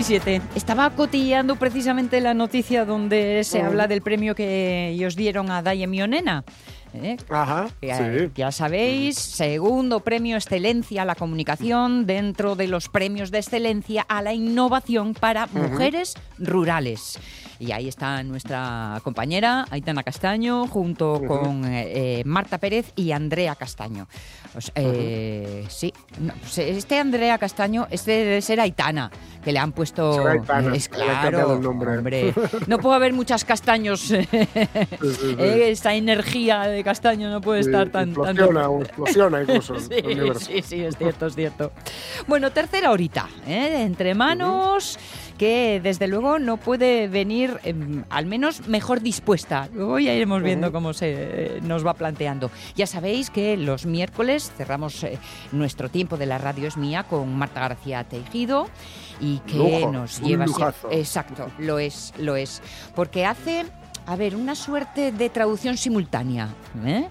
[0.00, 0.42] 17.
[0.54, 3.66] Estaba cotilleando precisamente la noticia donde se Mm.
[3.66, 6.44] habla del premio que os dieron a Daya Mionena.
[6.92, 7.16] ¿eh?
[7.30, 8.30] Ajá, Ya, sí.
[8.34, 14.20] ya sabéis, segundo premio excelencia a la comunicación dentro de los premios de excelencia a
[14.20, 17.18] la innovación para mujeres rurales.
[17.58, 24.06] Y ahí está nuestra compañera Aitana Castaño junto con eh, Marta Pérez y Andrea Castaño.
[24.56, 29.10] Os- eh, Sí, no, pues este Andrea Castaño, este debe ser Aitana,
[29.42, 30.26] que le han puesto...
[30.26, 31.96] Aitana, es claro, cambiado el nombre.
[31.98, 32.34] hombre.
[32.66, 34.00] No puede haber muchas castaños.
[34.00, 35.36] sí, sí.
[35.38, 38.10] Eh, Esa energía de castaño no puede estar tan...
[38.10, 39.94] explosiona, explosiona incluso Sí,
[40.40, 41.72] sí, sí, es cierto, es cierto.
[42.26, 43.82] Bueno, tercera horita, ¿eh?
[43.82, 44.98] entre manos,
[45.38, 49.68] que desde luego no puede venir em, al menos mejor dispuesta.
[49.74, 52.50] Luego ya iremos viendo cómo se eh, nos va planteando.
[52.74, 55.18] Ya sabéis que los miércoles cerramos eh,
[55.52, 58.68] nuestro tiempo de la radio es mía con Marta García Tejido
[59.20, 60.44] y que Lujo, nos lleva...
[60.44, 60.88] sie- lujazo.
[60.90, 62.62] Exacto, lo es, lo es.
[62.94, 63.64] Porque hace,
[64.06, 66.48] a ver, una suerte de traducción simultánea.
[66.84, 67.06] ¿eh?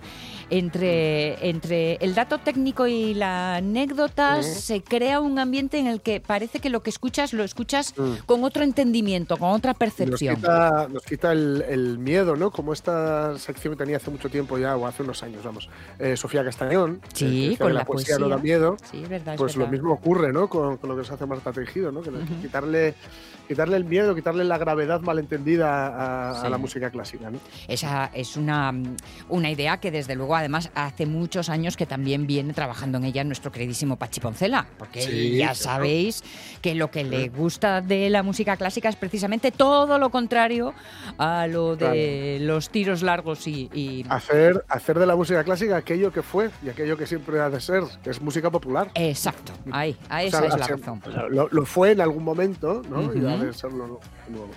[0.50, 4.44] Entre, entre el dato técnico y la anécdota Ujú.
[4.44, 8.14] se crea un ambiente en el que parece que lo que escuchas lo escuchas Mm.
[8.26, 10.36] con otro entendimiento, con otra Nos percepción.
[10.36, 12.52] quita, nos quita el, el miedo, ¿no?
[12.52, 15.70] Como esta sección que tenía hace mucho tiempo ya, o hace unos años, vamos.
[16.00, 17.02] eh, Sofía Castañón.
[17.14, 18.18] Sí, que con que la poesía.
[18.20, 18.58] no da poesía.
[18.58, 18.78] miedo.
[18.92, 19.34] Sí, verdad.
[19.36, 19.72] es Pues lo verdad.
[19.74, 20.48] mismo ocurre, ¿no?
[20.50, 22.02] Con, con lo que se hace Marta Tejido, ¿no?
[22.02, 22.42] Que le- Ujú.
[22.42, 22.94] quitarle,
[23.48, 26.50] quitarle el miedo, quitarle la gravedad malentendida a, a Sí.
[26.50, 27.40] la música clásica, ¿no?
[27.68, 28.74] Esa es una,
[29.30, 33.24] una idea que desde luego además hace muchos años que también viene trabajando en ella
[33.24, 35.56] nuestro queridísimo Pachi Poncela, porque Sí, ya claro.
[35.56, 36.24] sabéis
[36.62, 40.74] que lo que le gusta de la música clásica es precisamente todo lo contrario
[41.18, 43.70] a lo de los tiros largos y...
[43.74, 47.50] y- Hacer, hacer de la música clásica aquello que fue y aquello que siempre ha
[47.50, 48.90] de ser, que es música popular.
[48.96, 51.02] Exacto, ahí, a O esa sea, es la razón.
[51.06, 53.14] o lo, lo fue en algún momento, ¿no?
[53.14, 54.50] Y ha de serlo nuevo.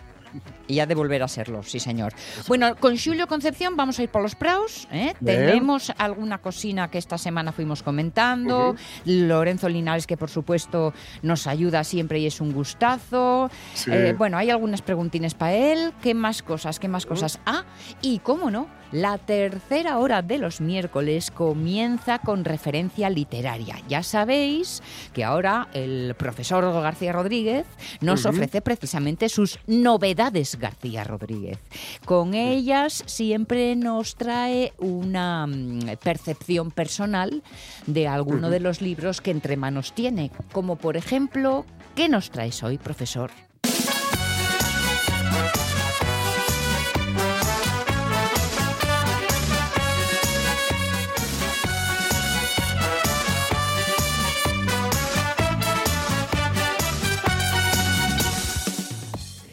[0.66, 2.12] Y ha de volver a serlo, sí señor.
[2.46, 4.86] Bueno, con Julio Concepción vamos a ir por los praus.
[4.92, 5.14] ¿eh?
[5.24, 8.76] Tenemos alguna cocina que esta semana fuimos comentando.
[9.04, 13.50] Lorenzo Linares, que por supuesto nos ayuda siempre y es un gustazo.
[13.74, 13.90] Sí.
[13.92, 15.92] Eh, bueno, hay algunas preguntines para él.
[16.02, 16.78] ¿Qué más cosas?
[16.78, 17.40] ¿Qué más cosas?
[17.46, 17.64] Ah,
[18.02, 23.76] y cómo no, la tercera hora de los miércoles comienza con referencia literaria.
[23.88, 24.82] Ya sabéis
[25.12, 27.66] que ahora el profesor García Rodríguez
[28.00, 31.58] nos ofrece precisamente sus novedades García Rodríguez.
[32.04, 37.42] Con ellas siempre nos trae una mm, percepción personal
[37.86, 42.62] de alguno de los libros que entre manos tiene, como por ejemplo, ¿qué nos traes
[42.62, 43.30] hoy, profesor?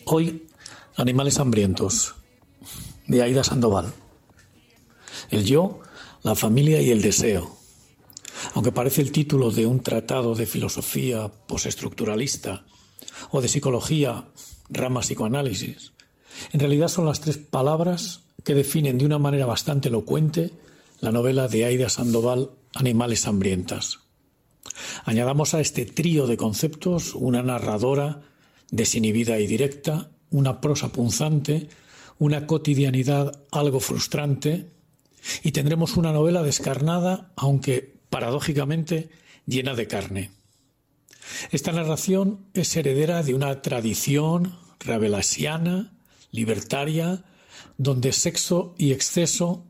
[0.08, 0.46] Hoy,
[0.98, 2.14] Animales Hambrientos,
[3.08, 3.92] de Aida Sandoval.
[5.32, 5.80] El yo,
[6.22, 7.58] la familia y el deseo.
[8.54, 12.66] Aunque parece el título de un tratado de filosofía postestructuralista
[13.32, 14.26] o de psicología,
[14.70, 15.94] rama psicoanálisis,
[16.54, 20.52] en realidad son las tres palabras que definen de una manera bastante elocuente
[21.00, 24.02] la novela de Aida Sandoval, Animales Hambrientas.
[25.04, 28.22] Añadamos a este trío de conceptos una narradora
[28.72, 31.70] desinhibida y directa, una prosa punzante,
[32.20, 34.72] una cotidianidad algo frustrante,
[35.44, 39.10] y tendremos una novela descarnada, aunque paradójicamente
[39.46, 40.32] llena de carne.
[41.52, 45.94] Esta narración es heredera de una tradición rabelasiana,
[46.32, 47.24] libertaria,
[47.78, 49.66] donde sexo y exceso,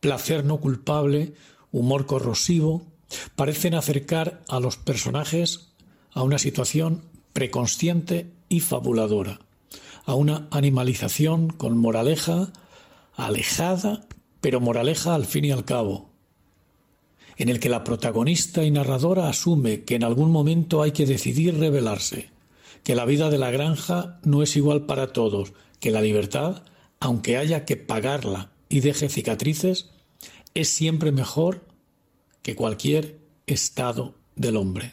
[0.00, 1.34] placer no culpable,
[1.72, 2.86] humor corrosivo,
[3.34, 5.72] parecen acercar a los personajes
[6.12, 9.40] a una situación preconsciente y fabuladora,
[10.04, 12.52] a una animalización con moraleja
[13.14, 14.06] alejada,
[14.42, 16.10] pero moraleja al fin y al cabo,
[17.36, 21.58] en el que la protagonista y narradora asume que en algún momento hay que decidir
[21.58, 22.28] rebelarse,
[22.84, 26.64] que la vida de la granja no es igual para todos, que la libertad,
[26.98, 29.90] aunque haya que pagarla y deje cicatrices,
[30.54, 31.64] es siempre mejor
[32.42, 34.92] que cualquier estado del hombre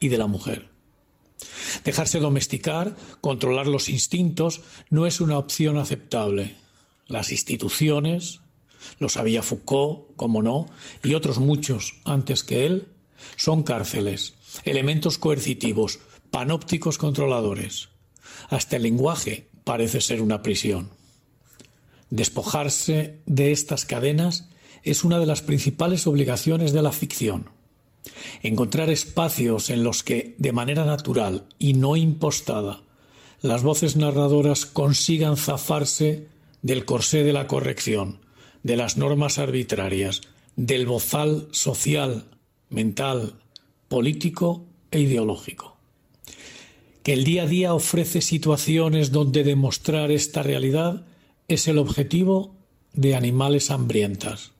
[0.00, 0.71] y de la mujer.
[1.84, 6.56] Dejarse domesticar, controlar los instintos, no es una opción aceptable.
[7.06, 8.40] Las instituciones,
[8.98, 10.66] lo sabía Foucault, como no,
[11.02, 12.88] y otros muchos antes que él,
[13.36, 14.34] son cárceles,
[14.64, 16.00] elementos coercitivos,
[16.30, 17.88] panópticos controladores.
[18.48, 20.90] Hasta el lenguaje parece ser una prisión.
[22.10, 24.48] Despojarse de estas cadenas
[24.82, 27.50] es una de las principales obligaciones de la ficción.
[28.42, 32.82] Encontrar espacios en los que, de manera natural y no impostada,
[33.40, 36.28] las voces narradoras consigan zafarse
[36.62, 38.20] del corsé de la corrección,
[38.62, 40.22] de las normas arbitrarias,
[40.56, 42.24] del bozal social,
[42.70, 43.34] mental,
[43.88, 45.76] político e ideológico.
[47.02, 51.04] Que el día a día ofrece situaciones donde demostrar esta realidad
[51.48, 52.54] es el objetivo
[52.92, 54.52] de animales hambrientas.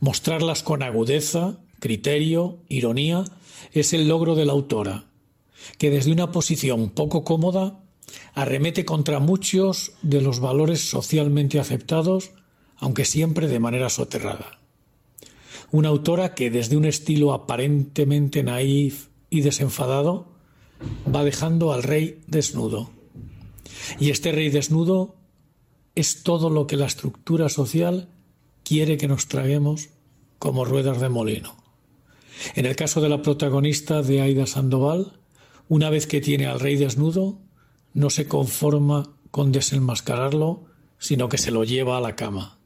[0.00, 3.24] Mostrarlas con agudeza, criterio, ironía,
[3.72, 5.06] es el logro de la autora,
[5.78, 7.80] que desde una posición poco cómoda
[8.34, 12.32] arremete contra muchos de los valores socialmente aceptados,
[12.76, 14.58] aunque siempre de manera soterrada.
[15.70, 20.28] Una autora que desde un estilo aparentemente naif y desenfadado
[21.12, 22.90] va dejando al rey desnudo.
[23.98, 25.16] Y este rey desnudo
[25.94, 28.08] es todo lo que la estructura social
[28.62, 29.88] quiere que nos traguemos
[30.38, 31.63] como ruedas de molino.
[32.54, 35.12] En el caso de la protagonista de Aida Sandoval,
[35.68, 37.38] una vez que tiene al rey desnudo,
[37.92, 40.64] no se conforma con desenmascararlo,
[40.98, 42.58] sino que se lo lleva a la cama.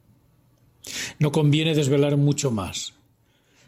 [1.18, 2.94] No conviene desvelar mucho más.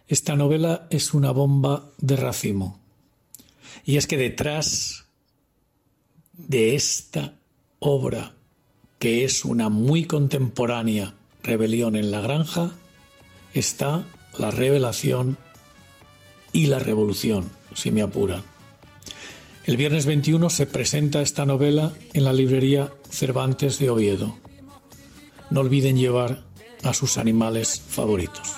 [0.09, 2.81] Esta novela es una bomba de racimo.
[3.85, 5.07] Y es que detrás
[6.33, 7.35] de esta
[7.79, 8.35] obra,
[8.99, 12.73] que es una muy contemporánea rebelión en la granja,
[13.55, 14.05] está
[14.39, 15.39] la revelación
[16.53, 18.43] y la revolución, si me apura.
[19.65, 24.37] El viernes 21 se presenta esta novela en la librería Cervantes de Oviedo.
[25.51, 26.43] No olviden llevar
[26.83, 28.55] a sus animales favoritos.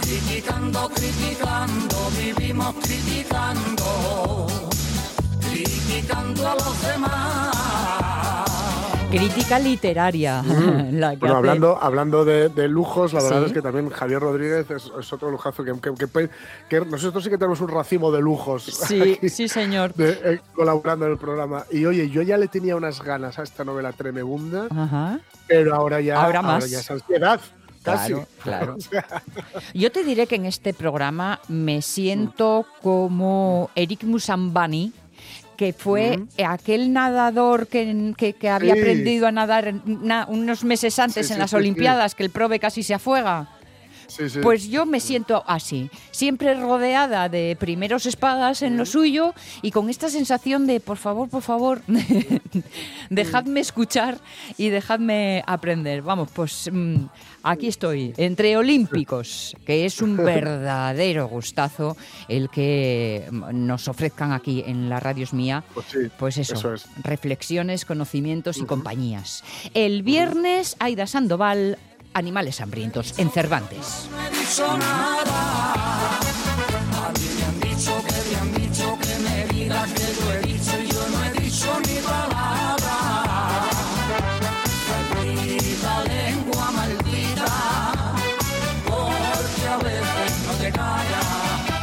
[0.00, 4.46] Criticando, criticando, vivimos criticando,
[5.40, 7.61] criticando a los demás.
[9.12, 10.42] Crítica literaria.
[10.90, 14.20] la que Bueno, hace- hablando, hablando de, de lujos, la verdad es que también Javier
[14.20, 16.30] Rodríguez es, es otro lujazo que, que- que
[16.70, 19.92] que nosotros sí que tenemos un racimo de lujos Sí, aquí, sí, señor.
[19.94, 21.64] de- eh, colaborando en el programa.
[21.70, 25.20] Y oye, yo ya le tenía unas ganas a esta novela tremebunda, Ajá.
[25.46, 26.70] pero ahora ya, Ahora más.
[26.70, 27.38] ya es ansiedad.
[27.82, 28.14] Casi.
[28.42, 29.12] Claro, claro.
[29.74, 34.92] Yo te diré que en este programa me siento como Eric Musambani,
[35.56, 38.80] que fue aquel nadador que, que- que había Sí.
[38.80, 41.52] aprendido a nadar na- unos meses antes Sí, en sí, las.
[41.54, 43.48] Olimpiadas, que el prove casi se afuega.
[44.14, 44.40] Sí, sí.
[44.42, 49.88] Pues yo me siento así, siempre rodeada de primeros espadas en lo suyo y con
[49.88, 51.80] esta sensación de, por favor, por favor,
[53.10, 54.18] dejadme escuchar
[54.58, 56.02] y dejadme aprender.
[56.02, 56.96] Vamos, pues mm,
[57.42, 61.96] aquí estoy, entre olímpicos, que es un verdadero gustazo
[62.28, 65.64] el que mm, nos ofrezcan aquí en la radio es mía.
[65.72, 66.86] Pues sí, Pues eso, eso es.
[67.02, 69.42] reflexiones, conocimientos y compañías.
[69.74, 71.78] El viernes, Aida Sandoval,
[72.14, 74.08] Animales Hambrientos, en Cervantes.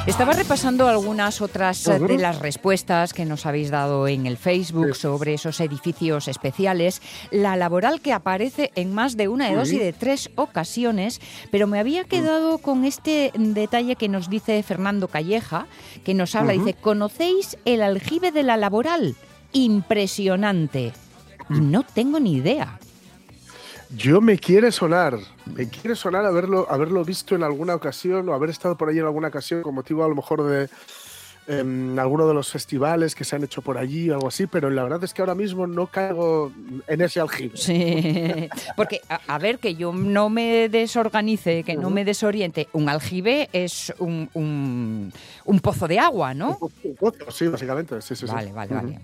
[0.10, 4.96] Estaba repasando algunas otras eh, de las respuestas que nos habéis dado en el Facebook
[4.96, 5.02] Sí.
[5.02, 7.02] sobre esos edificios especiales.
[7.30, 11.68] La laboral que aparece en más de una de dos y de tres ocasiones, pero
[11.68, 15.68] me había quedado con este detalle que nos dice Fernando Calleja,
[16.04, 19.16] que nos habla, dice, ¿conocéis el aljibe de la laboral?
[19.54, 20.92] Impresionante.
[21.52, 22.80] Y no tengo ni idea.
[23.96, 28.52] Yo me quiere sonar, me quiere sonar haberlo, haberlo visto en alguna ocasión o haber
[28.52, 30.70] estado por ahí en alguna ocasión con motivo a lo mejor de,
[31.48, 34.70] en alguno de los festivales que se han hecho por allí o algo así, pero
[34.70, 36.52] la verdad es que ahora mismo no caigo
[36.88, 37.58] en ese aljibe.
[37.58, 42.68] Sí, porque a, a ver que yo no me desorganice, que no me desoriente.
[42.74, 45.12] Un aljibe es un, un-
[45.46, 46.60] un pozo de agua, ¿no?
[46.62, 48.00] Un pozo, Sí, básicamente.
[48.02, 48.34] Sí, sí, sí.
[48.34, 49.00] Vale, vale, vale.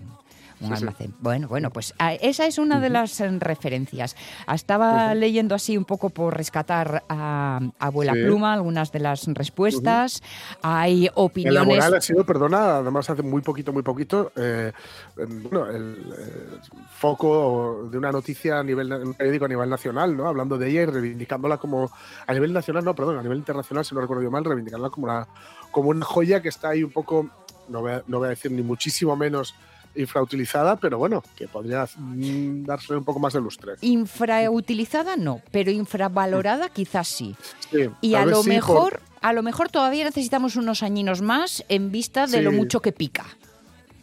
[0.60, 0.82] Un Sí, sí.
[0.84, 1.14] almacén.
[1.20, 4.16] Bueno, bueno, pues ah, esa es una de las eh, referencias.
[4.52, 8.22] Estaba leyendo así un poco por rescatar a Abuela Sí.
[8.24, 10.22] Pluma algunas de las respuestas.
[10.62, 11.54] Hay El opiniones.
[11.68, 14.72] laboral ha sido, perdona, además hace muy poquito, muy poquito, eh,
[15.18, 16.58] em, bueno, el eh,
[16.90, 20.26] foco de una noticia a nivel un periódico a nivel nacional, ¿no?
[20.26, 21.90] Hablando de ella y reivindicándola como
[22.26, 25.04] a nivel nacional, no, perdón, a nivel internacional, si no recuerdo yo mal, reivindicándola como
[25.06, 25.26] una,
[25.70, 27.28] como una joya que está ahí un poco,
[27.68, 29.54] no voy a, no voy a decir ni muchísimo menos
[29.96, 33.74] infrautilizada, pero bueno, que podría mm, darse un poco más de lustre.
[33.80, 37.34] Infrautilizada no, pero infravalorada quizás sí.
[37.70, 41.64] Sí, Y a lo sí, por- mejor, a lo mejor todavía necesitamos unos añinos más
[41.68, 43.24] en vista de lo mucho que pica.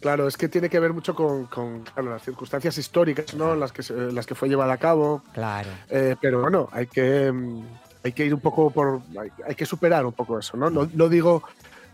[0.00, 3.54] Claro, es que tiene que ver mucho con, con, claro, las circunstancias históricas, ¿no?
[3.56, 3.82] Las que,
[4.12, 5.22] las que fue llevada a cabo.
[5.32, 5.70] Claro.
[5.88, 7.62] Eh, pero bueno, hay que, mm,
[8.04, 9.00] hay que ir un poco por.
[9.18, 10.68] Hay, hay que superar un poco eso, ¿no?
[10.68, 11.42] No, no digo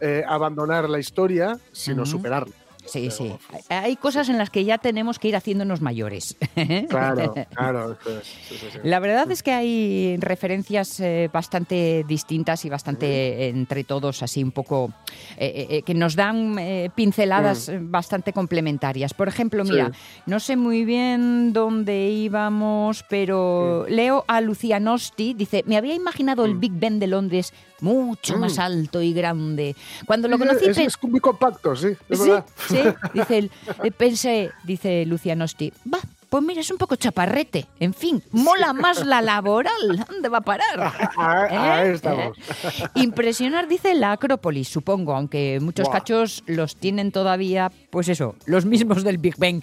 [0.00, 2.52] eh, abandonar la historia, sino superarla.
[2.86, 3.32] Sí, sí.
[3.68, 6.36] Hay cosas en las que ya tenemos que ir haciéndonos mayores.
[6.88, 7.92] Claro, claro.
[8.00, 8.78] eso es, sí, sí, sí.
[8.84, 14.52] La verdad es que hay referencias eh, bastante distintas y bastante entre todos, así un
[14.52, 14.92] poco,
[15.36, 19.14] eh, eh, eh, que nos dan eh, pinceladas eh, bastante complementarias.
[19.14, 19.72] Por ejemplo, Sí.
[19.72, 19.92] mira,
[20.26, 26.44] no sé muy bien dónde íbamos, pero leo a Lucía Nosti, dice, me había imaginado
[26.44, 29.74] el Big Ben de Londres mucho más alto y grande.
[30.06, 30.66] Cuando lo conocí...
[30.66, 32.44] es, es muy compacto, sí, es Sí, verdad.
[32.68, 32.78] sí,
[33.14, 33.50] dice
[33.96, 35.98] Pensé, dice Lucianosti, va,
[36.30, 37.66] pues mira, es un poco chaparrete.
[37.80, 40.06] En fin, mola más la laboral.
[40.08, 40.92] ¿Dónde va a parar?
[41.18, 41.92] Ahí- ahí ¿Eh?
[41.92, 42.38] estamos.
[42.38, 42.84] ¿Eh?
[42.94, 45.98] Impresionar, dice la Acrópolis, supongo, aunque muchos Buah.
[45.98, 49.60] cachos los tienen todavía, pues eso, los mismos del Big Bang.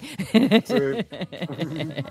[0.64, 0.74] Sí.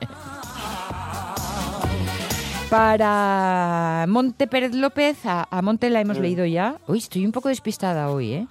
[2.70, 6.76] Para Monte Pérez López, a, a Monte la hemos leído ya.
[6.88, 8.48] Uy, estoy un poco despistada hoy, ¿eh?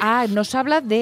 [0.00, 0.98] Ah, nos habla de,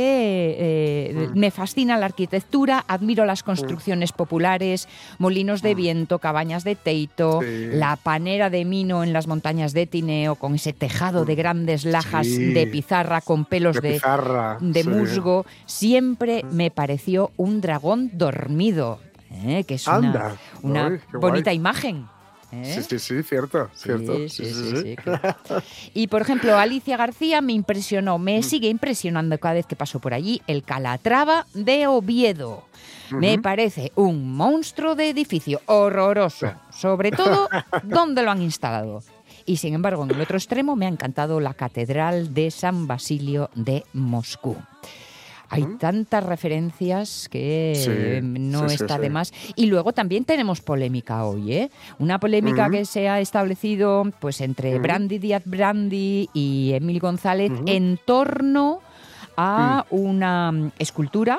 [0.59, 6.77] eh, de- Me fascina la arquitectura, admiro las construcciones populares, molinos de viento, cabañas de
[6.77, 7.69] teito, Sí.
[7.73, 12.27] la panera de Mino en las montañas de Tineo, con ese tejado de grandes lajas
[12.27, 12.53] Sí.
[12.53, 14.89] de pizarra con pelos De de, pizarra, de sí.
[14.89, 15.47] musgo.
[15.67, 19.01] Siempre me pareció un dragón dormido,
[19.47, 19.65] ¿eh?
[19.67, 20.37] que es una, Anda.
[21.13, 21.57] bonita guay.
[21.57, 22.07] imagen.
[22.53, 22.75] ¿Eh?
[22.77, 24.17] Sí, sí, sí, cierto, cierto.
[24.29, 25.35] Sí, sí, sí, sí, claro.
[25.95, 28.43] Y por ejemplo, Alicia García me impresionó, me Mm.
[28.43, 32.65] sigue impresionando cada vez que paso por allí, el Calatrava de Oviedo.
[33.11, 37.49] Me parece un monstruo de edificio horroroso, sobre todo
[37.83, 39.03] dónde lo han instalado.
[39.45, 43.51] Y sin embargo, en el otro extremo me ha encantado la Catedral de San Basilio
[43.55, 44.57] de Moscú.
[45.53, 49.03] Hay tantas referencias que Sí, no sí, está sí.
[49.03, 49.33] de más.
[49.55, 51.71] Y luego también tenemos polémica hoy, ¿eh?
[51.99, 57.99] Una polémica que se ha establecido pues entre Brandy Díaz Brandy y Emil González en
[58.05, 58.81] torno
[59.37, 61.39] a una mm, escultura.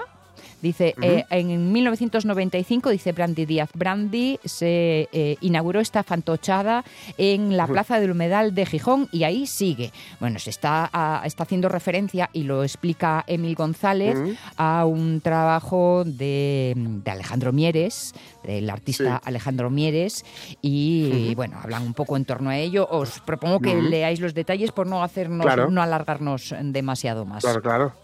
[0.64, 6.86] Dice, eh, en 1995, dice Brandy Díaz Brandy, se eh, inauguró esta fantochada
[7.18, 9.92] en la Plaza del Humedal de Gijón y ahí sigue.
[10.22, 14.18] Bueno, se está, ah, está haciendo referencia, y lo explica Emil González,
[14.56, 18.14] a un trabajo de, de Alejandro Mieres,
[18.46, 19.22] del artista Sí.
[19.26, 20.24] Alejandro Mieres,
[20.62, 22.88] y bueno, hablan un poco en torno a ello.
[22.90, 25.70] Os propongo que leáis los detalles por no hacernos, Claro.
[25.70, 27.44] no alargarnos demasiado más.
[27.44, 28.03] Claro, claro.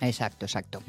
[0.00, 0.82] Exacto, exacto.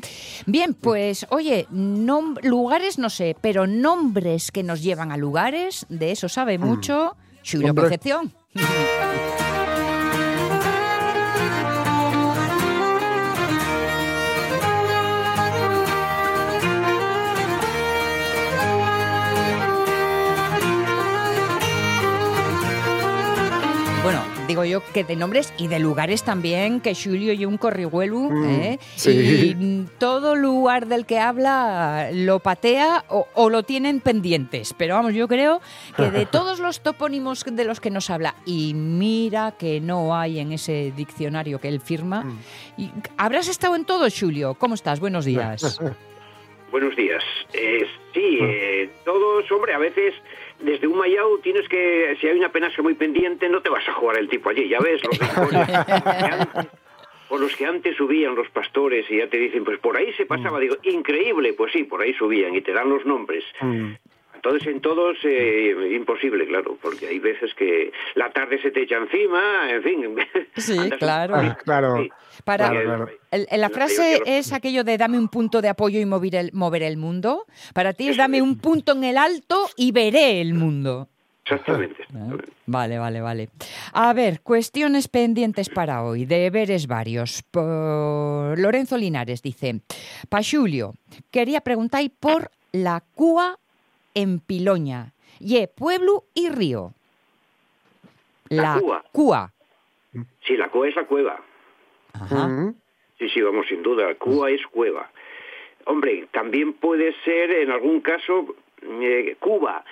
[0.45, 6.29] Bien, pues oye, lugares no sé, pero nombres que nos llevan a lugares, de eso
[6.29, 7.15] sabe mucho
[7.49, 7.83] Julio Hombre.
[7.83, 8.33] Concepción.
[24.47, 28.79] digo yo que de nombres y de lugares también, que Julio y un corrihuelu, ¿eh?
[28.95, 29.51] sí.
[29.51, 34.73] y mm, todo lugar del que habla lo patea o, o lo tienen pendientes.
[34.77, 35.61] Pero vamos, yo creo
[35.95, 40.39] que de todos los topónimos de los que nos habla, y mira que no hay
[40.39, 42.25] en ese diccionario que él firma,
[42.77, 44.55] y, ¿habrás estado en todo, Julio?
[44.55, 44.99] ¿Cómo estás?
[44.99, 45.79] Buenos días.
[46.71, 47.23] Buenos días.
[47.53, 50.13] Eh, sí, eh, todos, hombre, a veces
[50.59, 53.93] desde un mayao tienes que, si hay una penasca muy pendiente, no te vas a
[53.93, 55.17] jugar el tipo allí, ya ves, los
[57.29, 60.25] por los que antes subían los pastores y ya te dicen, pues por ahí se
[60.25, 63.43] pasaba, digo, increíble, pues sí, por ahí subían y te dan los nombres.
[64.37, 68.97] Entonces, en todos, eh, imposible, claro, porque hay veces que la tarde se te echa
[68.97, 70.15] encima, en fin.
[70.55, 71.35] Sí, claro.
[71.35, 71.97] Ah, claro.
[71.97, 72.09] Sí.
[72.43, 73.09] Para, Claro, claro.
[73.31, 76.53] el- el- la frase es aquello de dame un punto de apoyo y mover el,
[76.53, 77.45] mover el mundo.
[77.73, 81.07] Para ti es dame un punto en el alto y veré el mundo.
[81.43, 82.03] Exactamente.
[82.13, 82.37] ¿Eh?
[82.65, 83.49] Vale, vale, vale.
[83.93, 87.41] A ver, cuestiones pendientes para hoy, deberes varios.
[87.49, 89.79] Por Lorenzo Linares dice,
[90.29, 90.93] pa Xulio,
[91.31, 93.57] quería preguntar por la cúa
[94.13, 96.93] en Piloña, ye pueblo y río.
[98.49, 99.03] La cúa.
[99.11, 99.51] cúa.
[100.45, 101.39] Sí, la cueva es la cueva.
[102.21, 102.73] Ajá.
[103.19, 104.13] Sí, sí, vamos, sin duda.
[104.15, 105.09] Cuba es cueva.
[105.85, 109.83] Hombre, también puede ser, en algún caso, eh, Cuba,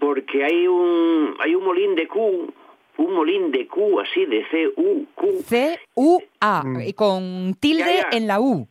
[0.00, 2.52] porque hay un, hay un molín de Q,
[2.96, 5.42] un molín de Q, así, de C-U-Q.
[5.46, 6.80] C-U-A, Mm.
[6.80, 8.16] y con tilde Ya, ya.
[8.16, 8.66] en la U.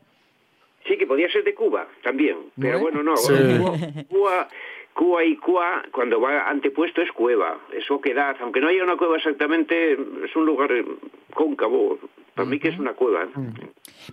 [0.88, 3.04] Sí, que podía ser de Cuba también, pero Bueno.
[3.04, 3.18] bueno, no.
[3.18, 3.34] Sí.
[3.34, 3.78] Cuba,
[4.10, 4.48] Cuba,
[4.94, 8.36] Cuba y Cuba, cuando va antepuesto es cueva, es oquedad.
[8.42, 10.84] Aunque no haya una cueva exactamente, es un lugar eh,
[11.34, 12.00] cóncavo.
[12.36, 13.28] Para mí que es una cueva.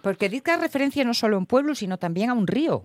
[0.03, 2.85] Porque dice referencia no solo a un pueblo, sino también a un río.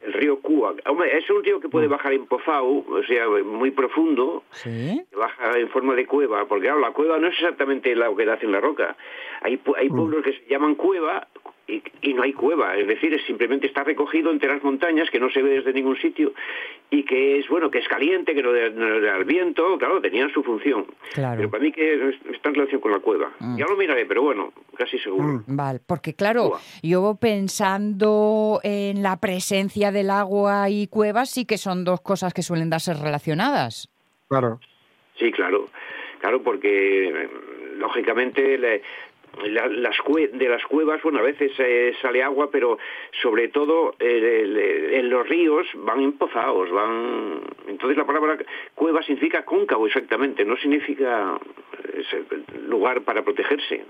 [0.00, 0.72] El río Cuba.
[0.86, 5.02] Hombre, es un río que puede bajar en Pozao, o sea, muy profundo, Sí.
[5.10, 8.38] que baja en forma de cueva, porque claro, la cueva no es exactamente la oquedad
[8.42, 8.96] en la roca.
[9.42, 11.28] Hay, pu- hay pueblos que se llaman cueva
[11.70, 15.20] y, y no hay cueva, es decir, es simplemente está recogido entre las montañas, que
[15.20, 16.32] no se ve desde ningún sitio,
[16.90, 20.30] y que es, bueno, que es caliente, que no no da el viento, claro, tenían
[20.32, 20.86] su función.
[21.14, 21.36] Claro.
[21.36, 23.30] Pero para mí que es- está en relación con la cueva.
[23.38, 23.56] Mm.
[23.58, 25.24] Ya lo miraré, pero bueno, casi seguro.
[25.28, 25.44] Mm.
[25.56, 31.84] Vale, porque claro, yo pensando en la presencia del agua y cuevas, sí que son
[31.84, 33.88] dos cosas que suelen darse relacionadas.
[34.28, 34.60] Claro.
[35.18, 35.68] Sí, claro,
[36.20, 37.28] claro, porque eh,
[37.76, 38.82] lógicamente le-
[39.46, 42.78] la- las cue- de las cuevas, bueno, a veces eh, sale agua, pero
[43.22, 47.40] sobre todo eh, el- en los ríos van empozados, van.
[47.68, 48.38] Entonces la palabra
[48.74, 51.38] cueva significa cóncavo, exactamente, no significa
[51.94, 52.02] eh,
[52.68, 53.84] lugar para protegerse.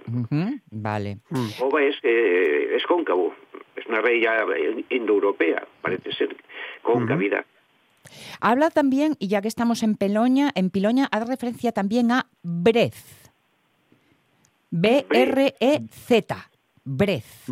[0.71, 1.19] Vale.
[1.59, 3.35] Cova es eh, es cóncavo,
[3.77, 4.45] es una ya
[4.91, 6.37] indoeuropea, parece ser,
[6.83, 7.45] concavidad.
[8.41, 13.20] Habla también, y ya que estamos en Peloña, en Piloña, hace referencia también a Brez.
[14.71, 16.51] B-R-E-Z.
[16.85, 17.47] Brez.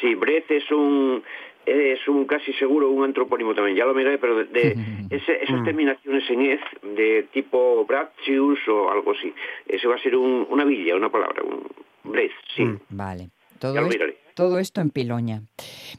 [0.00, 1.22] Sí, Brez es un
[1.64, 4.76] es un casi seguro un antropónimo también, ya lo miré, pero de, de
[5.10, 9.32] ese- esas terminaciones en ez de tipo Braccius o algo así,
[9.66, 11.66] ese va a ser un- una villa, una palabra, un
[12.04, 12.64] Brez, sí.
[12.90, 13.30] Vale.
[13.58, 14.16] Todo, Ya lo miraré.
[14.36, 15.42] Todo esto en Piloña.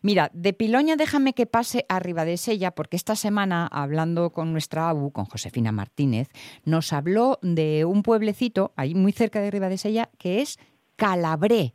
[0.03, 5.11] Mira, de Piloña déjame que pase a Ribadesella, porque esta semana, hablando con nuestra ABU,
[5.11, 6.29] con Josefina Martínez,
[6.63, 10.59] nos habló de un pueblecito, ahí muy cerca de Ribadesella, que es
[10.95, 11.73] Calabré.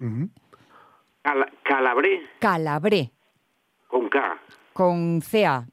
[0.00, 0.28] Ujú.
[1.22, 3.10] Cala- Calabré Calabré,
[3.88, 4.38] con K,
[4.72, 5.66] con CA.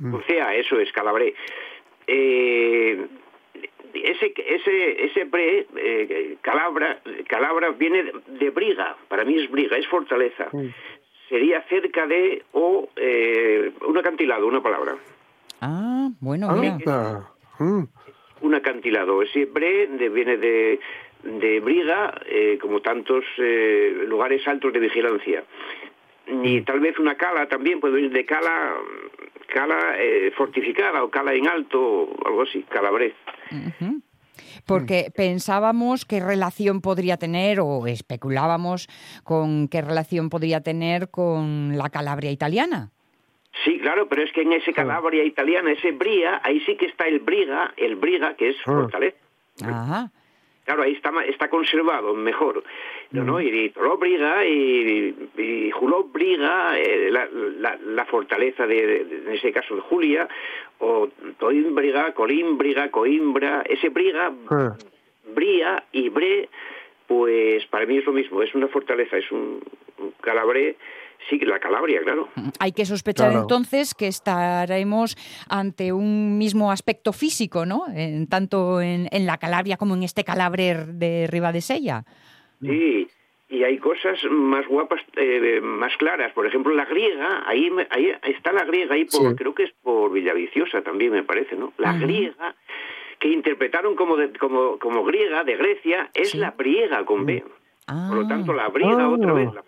[0.00, 1.34] con CA, eso es Calabré.
[2.08, 3.08] Eh,
[3.94, 9.76] ese ese ese bre, eh, Calabra Calabra viene de, de briga, para mí es briga,
[9.76, 10.48] es fortaleza.
[11.28, 14.96] Sería cerca de o eh, un acantilado, una palabra.
[15.60, 16.72] Ah, bueno, mira.
[16.74, 17.30] Anda.
[17.58, 17.84] Mm.
[18.42, 19.22] un acantilado.
[19.22, 20.80] Ese bre de- viene de,
[21.22, 25.44] de Briga, eh, como tantos eh, lugares altos de vigilancia.
[26.42, 28.76] Y tal vez una cala también puede venir de cala,
[29.50, 33.14] cala eh, fortificada o cala en alto, o algo así, calabrez.
[33.50, 34.00] Ujú.
[34.66, 38.88] Porque pensábamos qué relación podría tener, o especulábamos
[39.24, 42.90] con qué relación podría tener con la Calabria italiana.
[43.64, 47.06] Sí, claro, pero es que en ese Calabria italiana, ese Bria, ahí sí que está
[47.06, 49.18] el Briga, el Briga que es fortaleza.
[49.62, 50.10] Ajá.
[50.70, 52.62] Claro, ahí está, está conservado mejor.
[53.10, 57.28] No, y, y Toló Briga y, y Juló Briga, eh, la,
[57.58, 60.28] la, la fortaleza de, de- en ese caso de Julia,
[60.78, 64.76] o Toímbriga, Colímbriga, Coimbra, ese Briga, Ah.
[65.34, 66.48] Bría y Bre,
[67.08, 69.60] pues para mí es lo mismo, es una fortaleza, es un,
[69.98, 70.76] un calabré,
[71.28, 72.28] sí, la Calabria, claro.
[72.58, 73.42] Hay que sospechar Claro.
[73.42, 75.16] entonces que estaremos
[75.48, 77.84] ante un mismo aspecto físico, ¿no?
[77.94, 82.04] En, tanto en, en la Calabria como en este Calabre de Ribadesella.
[82.62, 83.08] Sí,
[83.48, 86.32] y hay cosas más guapas, eh, más claras.
[86.32, 89.36] Por ejemplo, la griega, ahí, me- ahí está la griega, ahí por, Sí.
[89.36, 91.72] creo que es por Villaviciosa también, me parece, ¿no?
[91.78, 92.54] La griega,
[93.18, 96.38] que interpretaron como, de- como, como griega de Grecia, es Sí.
[96.38, 97.44] la briega con B.
[97.86, 99.62] Ah, Por lo tanto, la briega otra vez, la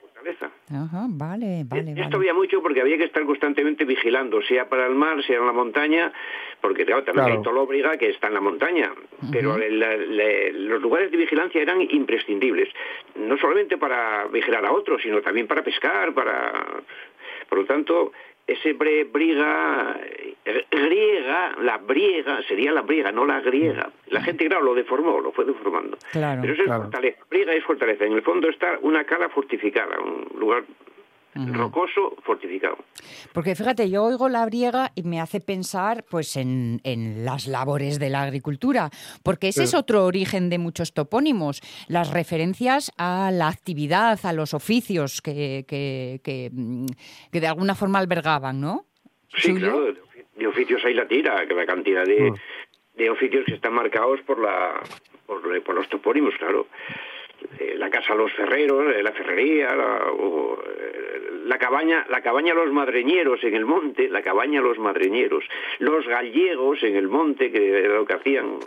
[0.70, 2.16] ajá, vale, vale, Esto vale.
[2.16, 5.52] había mucho porque había que estar constantemente vigilando, sea para el mar, sea en la
[5.52, 6.12] montaña,
[6.61, 7.38] porque claro, también Claro.
[7.40, 8.92] hay Tolóbriga que está en la montaña,
[9.30, 12.68] pero el- la- la- los lugares de vigilancia eran imprescindibles,
[13.16, 16.52] no solamente para vigilar a otros, sino también para pescar, para...
[17.48, 18.12] Por lo tanto,
[18.46, 19.96] ese bre- briga
[20.44, 23.90] eh, griega, la briega, sería la briega, no la griega.
[24.09, 25.96] La gente, claro, lo deformó, lo fue deformando.
[26.11, 26.40] Claro.
[26.42, 26.83] Pero eso es Claro.
[26.83, 27.18] fortaleza.
[27.31, 28.05] Briega es fortaleza.
[28.05, 30.64] En el fondo está una cala fortificada, un lugar
[31.34, 32.76] rocoso fortificado.
[33.32, 37.98] Porque fíjate, yo oigo la briega y me hace pensar pues en, en las labores
[37.98, 38.90] de la agricultura,
[39.22, 44.52] porque ese es otro origen de muchos topónimos, las referencias a la actividad, a los
[44.54, 46.50] oficios que, que, que,
[47.30, 48.84] que de alguna forma albergaban, ¿no?
[49.36, 52.34] Sí, claro, de ofi- de oficios hay la tira, que la cantidad de, Mm.
[52.98, 54.80] de oficios que están marcados por la
[55.26, 56.66] por, por los topónimos, claro.
[57.59, 61.02] Eh, la casa los ferreros, eh, la ferrería, la, o, eh,
[61.44, 65.44] la cabaña, la cabaña los madreñeros en el monte, la cabaña los madreñeros,
[65.78, 68.59] los gallegos en el monte que era lo que hacían,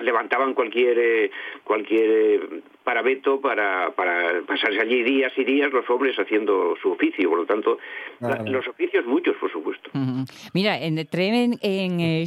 [0.00, 1.30] levantaban cualquier eh,
[1.64, 7.28] cualquier eh, parabeto para, para pasarse allí días y días los hombres haciendo su oficio,
[7.30, 7.78] por lo tanto,
[8.20, 9.90] la- los oficios muchos, por supuesto.
[10.52, 12.24] Mira, en, entré en, en eh,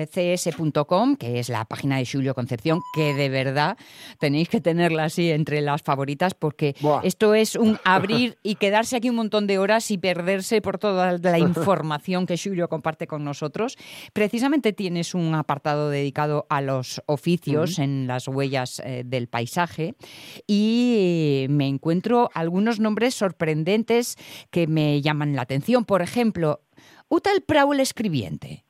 [0.00, 3.76] juliocs.com, que es la página de Julio Concepción, que de verdad
[4.18, 7.00] tenéis que tenerla así entre las favoritas, porque Buah.
[7.04, 11.18] esto es un abrir y quedarse aquí un montón de horas y perderse por toda
[11.18, 13.76] la información que Julio comparte con nosotros.
[14.12, 19.94] Precisamente tienes un apartado dedicado a los oficios en las huellas eh, del paisaje
[20.46, 24.16] y me encuentro algunos nombres sorprendentes
[24.50, 25.84] que me llaman la atención.
[25.84, 26.60] Por ejemplo,
[27.08, 28.64] Uta el Prau el escribiente.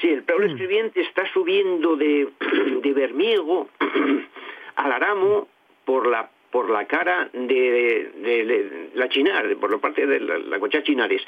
[0.00, 2.28] Sí, el Pablo escribiente está subiendo de,
[2.82, 3.68] de Bermiego
[4.76, 5.46] al Aramo
[5.84, 10.36] por la por la cara de, de- de la Chinar, por la parte de la,
[10.36, 11.22] la Cochá Chinares,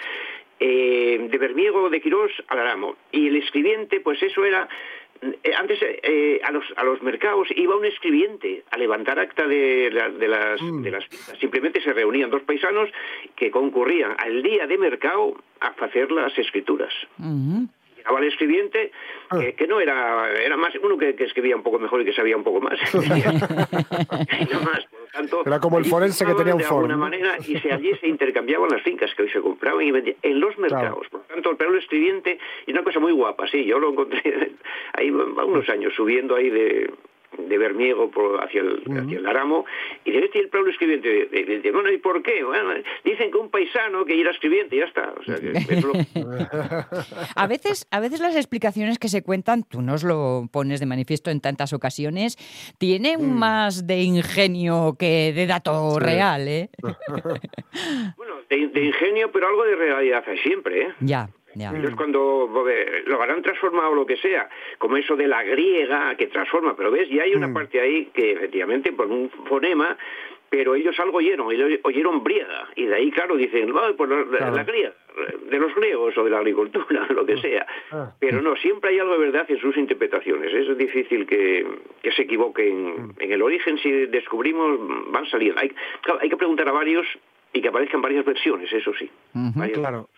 [0.59, 2.97] eh, de Bermiego de Quirós al Aramo.
[3.13, 4.69] Y el escribiente, pues eso era eh,
[5.57, 10.09] antes eh, a los a los mercados iba un escribiente a levantar acta de, la-
[10.11, 11.39] de las de las fiestas.
[11.39, 12.89] simplemente se reunían dos paisanos
[13.37, 16.93] que concurrían al día de mercado a hacer las escrituras.
[18.03, 18.91] Llegaba el escribiente,
[19.31, 19.39] Ah.
[19.41, 22.13] que, que no era, era más uno que, que escribía un poco mejor y que
[22.13, 22.79] sabía un poco más.
[24.53, 26.97] No más, por lo tanto, Era como el forense que tenía un de foro, alguna
[26.97, 27.01] ¿no?
[27.03, 30.41] manera y se, allí se intercambiaban las fincas que hoy se compraban y vendían en
[30.41, 31.07] los mercados.
[31.09, 34.53] Por lo tanto, el Pablo escribiente y una cosa muy guapa, sí, yo lo encontré
[34.95, 36.91] ahí unos años subiendo ahí de
[37.39, 39.65] de Bermiego por, hacia, el, hacia el Aramo
[40.05, 42.71] y de este el Pablo escribiente de, de- de- bueno y por qué bueno
[43.05, 45.93] dicen que un paisano que era escribiente ya está o sea que es lo-
[47.37, 51.31] A veces, a veces las explicaciones que se cuentan, tú nos lo pones de manifiesto
[51.31, 52.37] en tantas ocasiones,
[52.79, 56.71] tienen más de ingenio que de dato real, ¿eh?
[58.17, 60.89] Bueno, de, de ingenio, pero algo de realidad hay siempre, ¿eh?
[61.01, 61.71] Ya, ya.
[61.77, 66.27] Ellos cuando eh, lo habrán transformado lo que sea, como eso de la griega que
[66.29, 69.97] transforma, pero ves, y hay una parte ahí que efectivamente por un fonema,
[70.51, 74.17] pero ellos algo oyeron, ellos oyeron briega, y de ahí, claro, dicen, "Ay, pues la,
[74.19, 74.57] la- Claro.
[74.57, 74.93] la griega,
[75.51, 77.67] de los griegos o de la agricultura, lo que sea.
[77.91, 78.13] Ah.
[78.21, 80.53] Pero no, siempre hay algo de verdad en sus interpretaciones.
[80.53, 81.67] Es difícil que,
[82.03, 83.15] que se equivoquen.
[83.19, 84.79] En el origen, si descubrimos,
[85.11, 85.59] van saliendo.
[85.61, 85.71] Hay,
[86.03, 87.07] claro, hay que preguntar a varios
[87.55, 89.11] y que aparezcan varias versiones, eso sí.
[89.75, 90.09] Claro.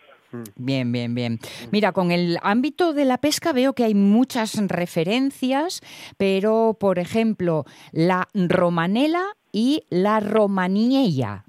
[0.55, 1.39] Bien, bien, bien.
[1.71, 5.81] Mira, con el ámbito de la pesca veo que hay muchas referencias,
[6.17, 11.43] pero, por ejemplo, la romanela y la romaniella.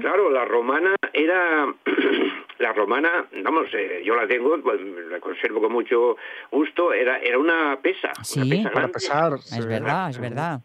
[0.00, 1.66] Claro, la romana era
[2.58, 4.78] la romana, vamos, eh, yo la tengo, pues,
[5.10, 6.16] la conservo con mucho
[6.50, 9.34] gusto, era era una pesa, Sí, una pesa Para pesar.
[9.34, 9.60] Es sí.
[9.62, 10.60] verdad, es verdad.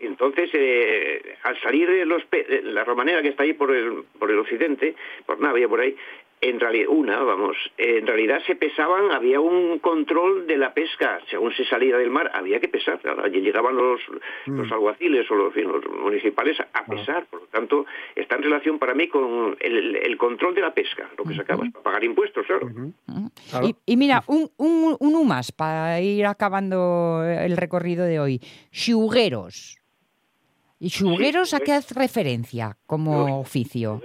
[0.00, 4.04] Y Entonces, eh, al salir de los pe- la romanera que está ahí por el,
[4.16, 4.94] por el occidente,
[5.26, 5.96] por Navia, por ahí,
[6.40, 11.52] en realidad, una, vamos, en realidad se pesaban, había un control de la pesca, según
[11.54, 13.98] se salía del mar, había que pesar, allí llegaban los,
[14.44, 15.54] los alguaciles o los,
[16.02, 20.54] municipales a pesar, por lo tanto, está en relación para mí con el, el control
[20.54, 22.68] de la pesca, lo que sacabas, para pagar impuestos, claro.
[23.50, 23.66] Claro.
[23.66, 28.40] Y, y mira, un, un, un más para ir acabando el recorrido de hoy.
[28.70, 29.78] Xugueros.
[30.84, 34.02] ¿Y a qué hace referencia como oficio?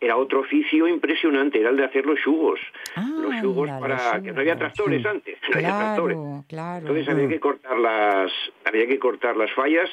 [0.00, 2.60] Era otro oficio impresionante, era el de hacer los yugos.
[2.96, 6.16] los Anda, yugos los para que no había tractores antes, no había tractores.
[6.16, 6.78] Claro, claro.
[6.78, 8.32] Entonces había que cortar las
[8.64, 9.90] había que cortar las fallas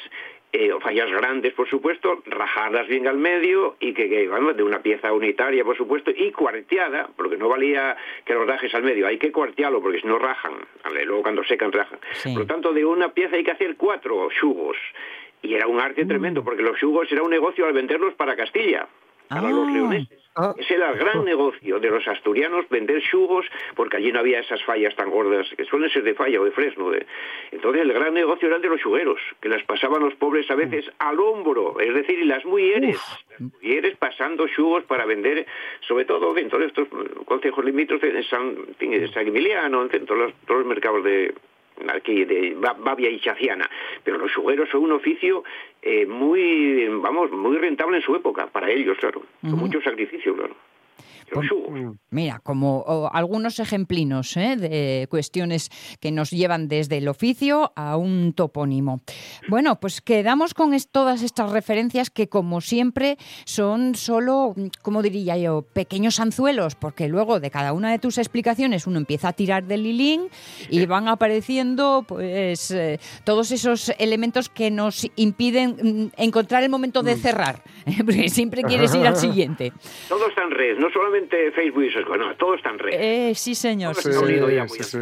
[0.52, 4.80] eh, o fallas grandes, por supuesto, rajarlas bien al medio y que, que de una
[4.80, 9.18] pieza unitaria, por supuesto, y cuarteada, porque no valía que los rajes al medio, hay
[9.18, 11.04] que cuartearlo porque si no rajan, ¿vale?
[11.04, 11.98] luego cuando secan rajan.
[12.12, 12.32] Sí.
[12.32, 14.76] Por lo tanto, de una pieza hay que hacer cuatro yugos.
[15.42, 16.08] Y era un arte Mm.
[16.08, 18.86] tremendo, porque los yugos era un negocio al venderlos para Castilla.
[19.28, 19.70] para los Ah.
[19.72, 20.22] leoneses.
[20.36, 20.54] Ah.
[20.56, 23.44] Ese era el gran negocio de los asturianos, vender chugos,
[23.74, 26.52] porque allí no había esas fallas tan gordas, que suelen ser de falla o de
[26.52, 26.90] fresno.
[26.92, 27.04] de-
[27.50, 30.54] Entonces el gran negocio era el de los chugueros, que las pasaban los pobres a
[30.54, 35.44] veces al hombro, es decir, y las mujeres, las mujeres pasando chugos para vender,
[35.80, 36.86] sobre todo dentro de estos
[37.24, 41.34] consejos limítrofes en San, en San Emiliano, en todos los, todos los mercados de
[41.90, 43.68] aquí de Ba- Bavia y Chaciana,
[44.04, 45.44] pero los chugueros son un oficio
[45.82, 50.54] eh, muy, vamos, muy rentable en su época, para ellos, claro, con mucho sacrificio, claro.
[51.32, 51.96] Chugos.
[52.10, 54.56] Mira, como algunos ejemplinos ¿eh?
[54.56, 59.00] de cuestiones que nos llevan desde el oficio a un topónimo.
[59.48, 65.36] Bueno, pues quedamos con es- todas estas referencias que, como siempre, son solo, como diría
[65.36, 69.64] yo, pequeños anzuelos, porque luego de cada una de tus explicaciones uno empieza a tirar
[69.64, 70.28] del hilín
[70.70, 75.76] y van apareciendo pues eh, todos esos elementos que nos impiden
[76.16, 77.62] mm, encontrar el momento de cerrar,
[78.04, 79.72] porque siempre quieres ir al siguiente.
[80.08, 81.15] Todo está en red, no solamente
[81.54, 82.92] Facebook y esas cosas, no, todo está en red.
[82.94, 83.94] Eh, sí, señor.
[83.96, 84.98] sí, sí, sí.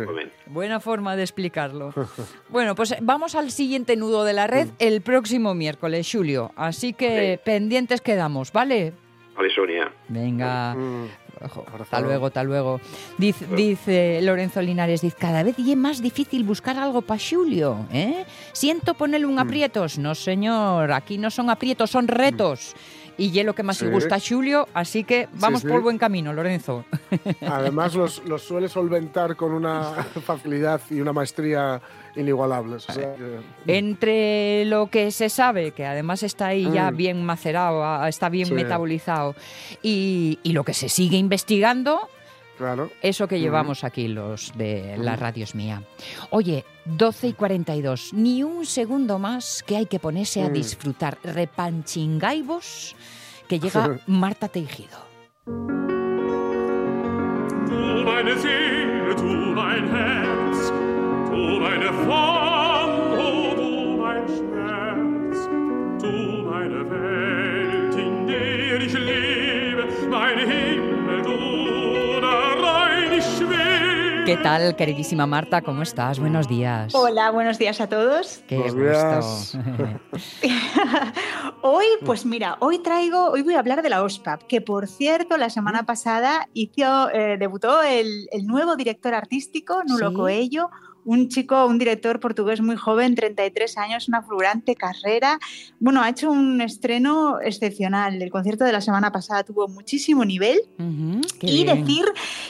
[0.46, 1.92] Buena forma de explicarlo.
[2.48, 6.52] Bueno, pues vamos al siguiente nudo de la red el próximo miércoles, Julio.
[6.56, 8.92] Así que pendientes quedamos, ¿vale?
[9.36, 9.90] Vale, Sonia.
[10.08, 10.74] Venga.
[10.74, 11.06] Mm.
[11.44, 12.80] Ojo, hasta luego, hasta luego.
[13.18, 17.86] Dice, dice Lorenzo Linares, dice, cada vez y es más difícil buscar algo para Julio,
[17.92, 18.24] ¿eh?
[18.52, 19.30] Siento ponerle Mm.
[19.30, 19.98] un aprietos.
[19.98, 22.74] No, señor, aquí no son aprietos, son retos.
[23.16, 23.84] Y es lo que más Sí.
[23.84, 25.68] le gusta a Julio, así que vamos sí.
[25.68, 26.84] por buen camino, Lorenzo.
[27.46, 29.92] Además, los, los suele solventar con una
[30.26, 31.80] facilidad y una maestría
[32.16, 32.88] inigualables.
[32.88, 33.40] o sea que-
[33.78, 36.96] Entre lo que se sabe, que además está ahí ya Mm.
[36.96, 38.54] bien macerado, está bien Sí.
[38.54, 39.34] metabolizado,
[39.82, 42.08] y, y lo que se sigue investigando,
[42.56, 42.90] claro.
[43.02, 45.82] eso que llevamos aquí los de la radio es mía.
[46.30, 50.52] Oye, 12 y 42, ni un segundo más que hay que ponerse a Mm.
[50.52, 52.94] disfrutar repanchingaibos
[53.48, 54.98] que llega Marta Teijido.
[57.68, 60.70] Du meine Seele, du mein Herz,
[61.30, 65.38] du meine Form, oh du mein Schmerz,
[66.02, 66.12] du
[66.50, 67.43] meine Welt,
[74.24, 75.60] ¿Qué tal, queridísima Marta?
[75.60, 76.18] ¿Cómo estás?
[76.18, 76.94] Buenos días.
[76.94, 78.42] Hola, buenos días a todos.
[78.48, 79.58] Qué Buenos gusto.
[81.62, 85.36] hoy, pues mira, hoy traigo, hoy voy a hablar de la OSPAP, que por cierto,
[85.36, 90.14] la semana pasada hizo, eh, debutó el, el nuevo director artístico, Nulo Sí.
[90.14, 90.70] Coello,
[91.04, 95.38] un chico, un director portugués muy joven, 33 años, una fulgurante carrera.
[95.80, 98.20] Bueno, ha hecho un estreno excepcional.
[98.20, 100.60] El concierto de la semana pasada tuvo muchísimo nivel.
[101.40, 101.84] Y bien.
[101.84, 102.04] decir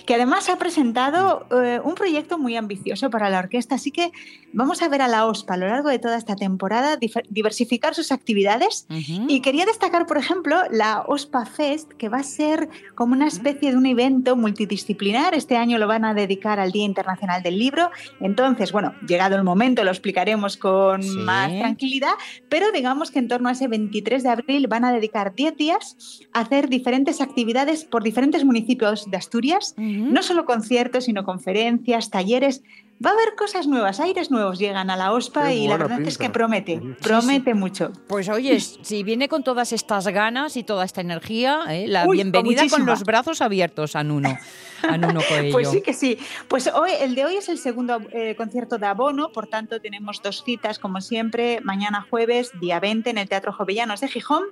[0.07, 4.13] que además ha presentado eh, un proyecto muy ambicioso para la orquesta, así que
[4.53, 8.13] vamos a ver a la OSPA a lo largo de toda esta temporada diversificar sus
[8.13, 8.87] actividades.
[8.89, 13.71] Y quería destacar, por ejemplo, la OSPA Fest, que va a ser como una especie
[13.71, 15.35] de un evento multidisciplinar.
[15.35, 17.91] Este año lo van a dedicar al Día Internacional del Libro.
[18.21, 21.19] Entonces, bueno, llegado el momento lo explicaremos con Sí.
[21.19, 22.15] más tranquilidad,
[22.49, 26.21] pero digamos que en torno a ese 23 de abril van a dedicar 10 días
[26.33, 29.75] a hacer diferentes actividades por diferentes municipios de Asturias.
[29.77, 32.63] No solo conciertos, sino conferencias, talleres.
[33.05, 36.01] Va a haber cosas nuevas, aires nuevos llegan a la OSPA Qué y la verdad
[36.03, 37.93] es que promete, promete mucho.
[38.07, 41.87] Pues oye, si viene con todas estas ganas y toda esta energía, ¿eh?
[41.89, 44.39] la Uy, bienvenida con los brazos abiertos a Nuno,
[44.83, 45.53] a Nuno Coello.
[45.55, 46.19] Pues sí que sí.
[46.49, 50.23] Pues hoy, el de hoy es el segundo eh, concierto de abono, por tanto tenemos
[50.23, 54.45] dos citas como siempre, mañana jueves, día 20 en el Teatro Jovellanos de Gijón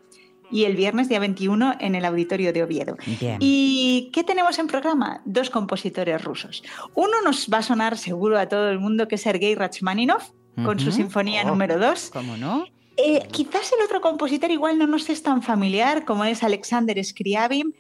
[0.50, 2.96] y el viernes día 21 en el Auditorio de Oviedo.
[3.20, 3.38] Bien.
[3.40, 5.22] ¿Y qué tenemos en programa?
[5.24, 6.62] Dos compositores rusos.
[6.94, 10.30] Uno nos va a sonar seguro a todo el mundo que es Sergei Rachmaninoff
[10.64, 11.48] con su sinfonía Oh.
[11.48, 12.10] número 2.
[12.12, 12.66] ¿Cómo no?
[12.98, 17.74] Eh, quizás el otro compositor igual no nos es tan familiar como es Alexander Scriabin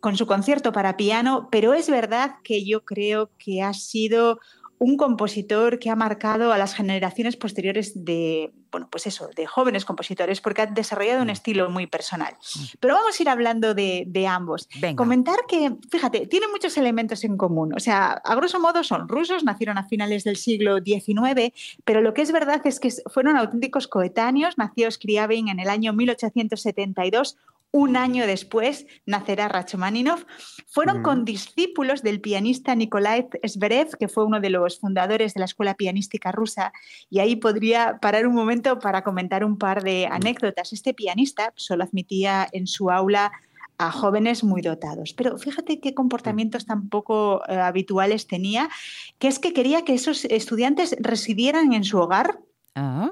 [0.00, 4.40] con su concierto para piano, pero es verdad que yo creo que ha sido
[4.78, 9.84] un compositor que ha marcado a las generaciones posteriores de, bueno, pues eso, de jóvenes
[9.84, 12.34] compositores, porque ha desarrollado un estilo muy personal.
[12.80, 14.68] Pero vamos a ir hablando de, de ambos.
[14.80, 14.96] Venga.
[14.96, 17.72] Comentar que, fíjate, tienen muchos elementos en común.
[17.74, 21.52] O sea, a grosso modo son rusos, nacieron a finales del siglo XIX,
[21.84, 24.58] pero lo que es verdad es que fueron auténticos coetáneos.
[24.58, 27.36] Nació Scriabin en el año 1872.
[27.76, 30.24] Un año después nacerá Rachmaninoff.
[30.66, 31.02] Fueron Mm.
[31.02, 36.32] condiscípulos del pianista Nikolai Zverev, que fue uno de los fundadores de la escuela pianística
[36.32, 36.72] rusa.
[37.10, 40.72] Y ahí podría parar un momento para comentar un par de anécdotas.
[40.72, 43.30] Este pianista solo admitía en su aula
[43.76, 45.12] a jóvenes muy dotados.
[45.12, 48.70] Pero fíjate qué comportamientos tan poco eh, habituales tenía,
[49.18, 52.38] que es que quería que esos estudiantes residieran en su hogar
[52.78, 53.10] Ah,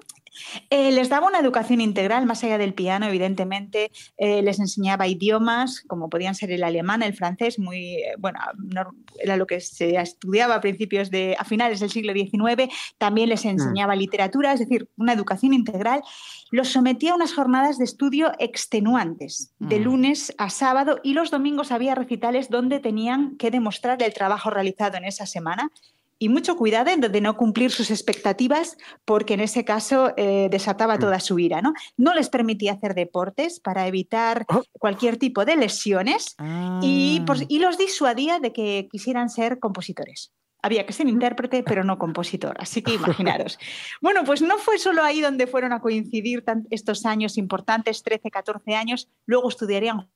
[0.71, 3.91] Eh, les daba una educación integral, más allá del piano, evidentemente.
[4.17, 8.95] Eh, les enseñaba idiomas, como podían ser el alemán, el francés, muy, eh, bueno, no-
[9.23, 12.69] era lo que se estudiaba a principios de, a finales del siglo XIX.
[12.99, 16.03] También les enseñaba literatura, es decir, una educación integral.
[16.51, 19.83] Los sometía a unas jornadas de estudio extenuantes, de Mm.
[19.83, 24.97] lunes a sábado, y los domingos había recitales donde tenían que demostrar el trabajo realizado
[24.97, 25.71] en esa semana.
[26.19, 30.99] Y mucho cuidado en de no cumplir sus expectativas, porque en ese caso eh, desataba
[30.99, 31.61] toda su ira.
[31.61, 31.73] ¿no?
[31.97, 34.63] no les permitía hacer deportes para evitar Oh.
[34.73, 36.37] cualquier tipo de lesiones
[36.83, 37.35] y, Ah.
[37.49, 40.33] y los disuadía de que quisieran ser compositores.
[40.63, 42.57] Había que ser intérprete, pero no compositor.
[42.59, 43.59] Así que imaginaros.
[44.01, 48.75] Bueno, pues no fue solo ahí donde fueron a coincidir estos años importantes, 13, 14
[48.75, 49.09] años.
[49.27, 50.09] Luego estudiarían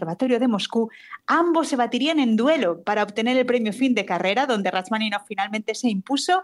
[0.00, 0.88] Conservatorio de Moscú.
[1.26, 5.74] Ambos se batirían en duelo para obtener el premio fin de carrera, donde Rachmaninoff finalmente
[5.74, 6.40] se impuso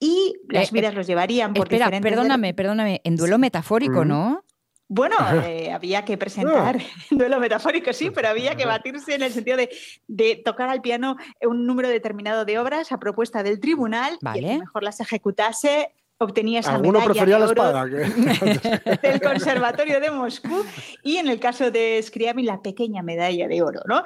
[0.00, 2.10] y las Eh, vidas los llevarían por Espera, diferentes...
[2.10, 3.00] perdóname, perdóname.
[3.04, 4.08] En duelo metafórico, Mm.
[4.08, 4.44] ¿no?
[4.88, 6.78] Bueno, eh, había que presentar
[7.10, 9.68] duelo metafórico, sí, pero había que batirse en el sentido de,
[10.06, 14.18] de tocar al piano un número determinado de obras a propuesta del tribunal y el
[14.22, 14.40] Vale.
[14.48, 17.84] que mejor las ejecutase obtenía esa Alguno medalla prefería de la espada.
[19.02, 20.64] del Conservatorio de Moscú
[21.02, 24.02] y en el caso de Scriabin la pequeña medalla de oro, ¿no?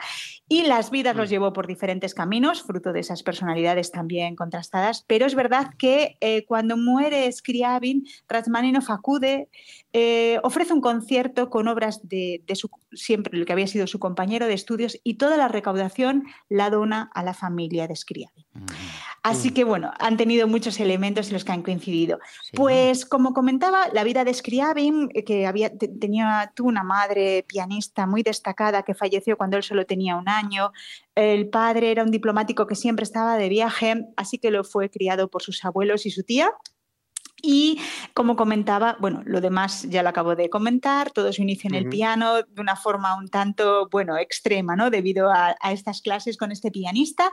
[0.49, 5.27] Y las vidas los llevó por diferentes caminos, fruto de esas personalidades también contrastadas, pero
[5.27, 9.49] es verdad que eh, cuando muere Scriabin, Rachmaninoff acude,
[9.93, 14.01] eh, ofrece un concierto con obras de, de su, siempre el que había sido su
[14.01, 18.50] compañero de estudios y toda la recaudación la dona a la familia de Scriabin.
[19.23, 22.19] Así que bueno, han tenido muchos elementos en los que han coincidido.
[22.43, 22.53] Sí.
[22.57, 27.45] Pues como comentaba, la vida de Scriabin, eh, que había, te- tenía, tuvo una madre
[27.47, 30.73] pianista muy destacada que falleció cuando él solo tenía un año.
[31.15, 35.29] El padre era un diplomático que siempre estaba de viaje, así que lo fue criado
[35.29, 36.51] por sus abuelos y su tía.
[37.43, 37.81] Y
[38.13, 41.89] como comentaba, bueno, lo demás ya lo acabo de comentar, todo su inicio en el
[41.89, 44.91] piano de una forma un tanto, bueno, extrema, ¿no?
[44.91, 47.33] Debido a, a estas clases con este pianista.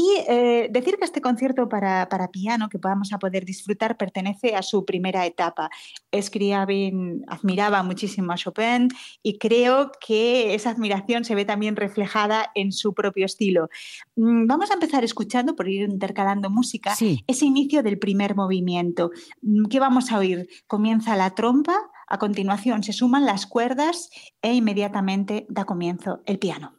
[0.00, 4.54] Y eh, decir que este concierto para, para piano que vamos a poder disfrutar pertenece
[4.54, 5.70] a su primera etapa.
[6.16, 8.90] Scriabin admiraba muchísimo a Chopin
[9.24, 13.70] y creo que esa admiración se ve también reflejada en su propio estilo.
[14.14, 17.24] Mm, Vamos a empezar escuchando, por ir intercalando música, Sí.
[17.26, 19.10] ese inicio del primer movimiento.
[19.42, 20.48] Mm, ¿Qué vamos a oír?
[20.68, 21.74] Comienza la trompa,
[22.06, 24.10] a continuación se suman las cuerdas
[24.42, 26.77] e inmediatamente da comienzo el piano.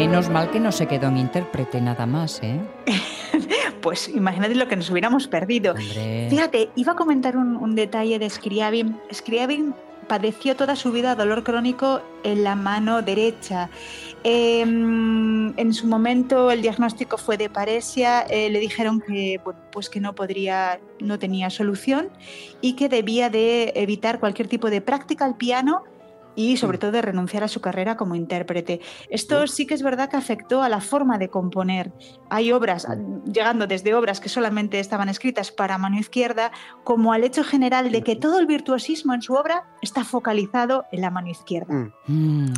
[0.00, 2.58] Menos mal que no se quedó en intérprete nada más, ¿eh?
[3.82, 5.72] Pues imagínate lo que nos hubiéramos perdido.
[5.72, 6.26] Hombre.
[6.30, 8.98] Fíjate, iba a comentar un, un detalle de Scriabin.
[9.12, 9.74] Scriabin
[10.08, 13.68] padeció toda su vida dolor crónico en la mano derecha.
[14.24, 19.90] Eh, en su momento el diagnóstico fue de paresia, eh, le dijeron que, bueno, pues
[19.90, 22.08] que no podría, no tenía solución
[22.62, 25.84] y que debía de evitar cualquier tipo de práctica al piano
[26.34, 28.80] y sobre todo de renunciar a su carrera como intérprete.
[29.08, 31.92] Esto sí que es verdad que afectó a la forma de componer.
[32.28, 32.86] Hay obras,
[33.24, 36.52] llegando desde obras que solamente estaban escritas para mano izquierda,
[36.84, 41.00] como al hecho general de que todo el virtuosismo en su obra está focalizado en
[41.00, 41.72] la mano izquierda.
[41.72, 41.92] Mm.
[42.06, 42.52] Mm,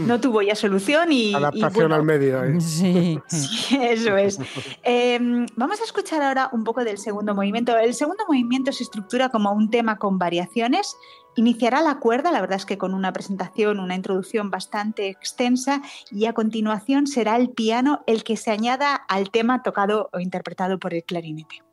[0.00, 1.30] No tuvo ya solución y...
[1.30, 2.42] y Adaptación bueno, al medio.
[2.44, 2.56] ¿eh?
[2.60, 3.20] sí.
[3.26, 4.38] Sí, eso es.
[4.82, 5.18] Eh,
[5.56, 7.76] vamos a escuchar ahora un poco del segundo movimiento.
[7.76, 10.96] El segundo movimiento se estructura como un tema con variaciones.
[11.36, 16.24] Iniciará la cuerda, la verdad es que con una presentación, una introducción bastante extensa, y
[16.24, 20.94] a continuación será el piano el que se añada al tema tocado o interpretado por
[20.94, 21.65] el clarinete.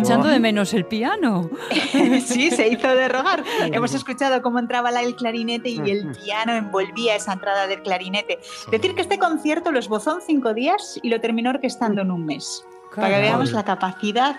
[0.00, 1.50] Echando de menos el piano.
[2.24, 3.44] sí, se hizo de rogar.
[3.72, 8.38] Hemos escuchado cómo entraba el clarinete y el piano envolvía esa entrada del clarinete.
[8.70, 12.26] Decir que este concierto lo esbozó en cinco días y lo terminó orquestando en un
[12.26, 12.64] mes.
[12.94, 14.36] Para que veamos la capacidad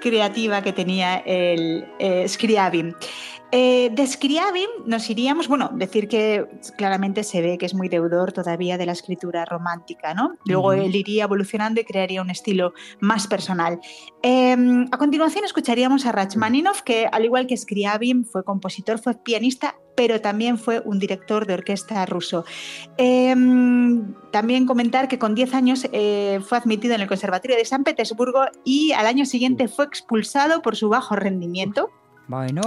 [0.00, 2.96] creativa que tenía el eh, Scriabin.
[3.56, 6.44] Eh, de Scriabin nos iríamos, bueno, decir que
[6.76, 10.34] claramente se ve que es muy deudor todavía de la escritura romántica, ¿no?
[10.44, 13.78] Luego él iría evolucionando y crearía un estilo más personal.
[14.24, 14.56] Eh,
[14.90, 20.20] a continuación escucharíamos a Rachmaninoff, que al igual que Scriabin fue compositor, fue pianista, pero
[20.20, 22.44] también fue un director de orquesta ruso.
[22.98, 23.36] Eh,
[24.32, 28.46] también comentar que con 10 años eh, fue admitido en el Conservatorio de San Petersburgo
[28.64, 31.90] y al año siguiente fue expulsado por su bajo rendimiento.
[32.26, 32.62] Bueno,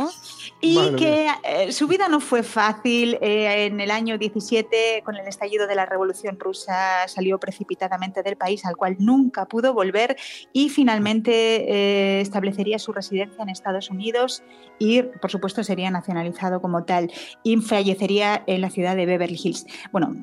[0.61, 3.17] Y Madre que eh, su vida no fue fácil.
[3.21, 8.37] eh, en el año 17, con el estallido de la Revolución Rusa, salió precipitadamente del
[8.37, 10.15] país al cual nunca pudo volver
[10.53, 14.43] y finalmente eh, establecería su residencia en Estados Unidos
[14.79, 17.11] y, por supuesto, sería nacionalizado como tal
[17.43, 20.13] y fallecería en la ciudad de Beverly Hills, bueno,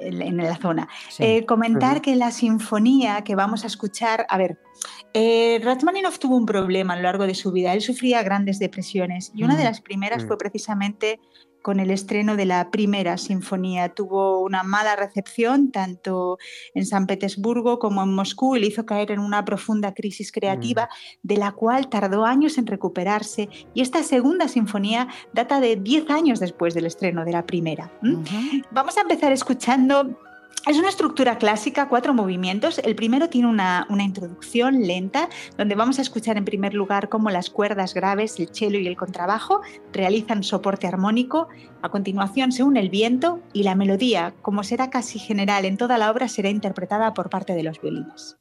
[0.00, 0.88] en, la zona.
[1.08, 1.24] sí.
[1.24, 4.58] Eh, comentar que la sinfonía que vamos a escuchar, a ver,
[5.14, 7.72] eh, Rachmaninoff tuvo un problema a lo largo de su vida.
[7.72, 9.66] Él sufría grandes depresiones y una de Mm.
[9.66, 10.26] las primeras Mm.
[10.28, 11.18] fue precisamente
[11.60, 13.88] con el estreno de la primera sinfonía.
[13.90, 16.38] Tuvo una mala recepción tanto
[16.72, 20.88] en San Petersburgo como en Moscú y le hizo caer en una profunda crisis creativa
[21.22, 23.48] de la cual tardó años en recuperarse.
[23.74, 27.90] Y esta segunda sinfonía data de 10 años después del estreno de la primera.
[28.70, 30.16] Vamos a empezar escuchando.
[30.66, 32.78] Es una estructura clásica, cuatro movimientos.
[32.80, 37.30] El primero tiene una, una introducción lenta, donde vamos a escuchar en primer lugar cómo
[37.30, 41.48] las cuerdas graves, el cello y el contrabajo realizan soporte armónico.
[41.80, 45.96] A continuación se une el viento y la melodía, como será casi general en toda
[45.96, 48.36] la obra, será interpretada por parte de los violines.